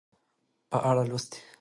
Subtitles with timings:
[0.69, 1.39] په اړه لوستي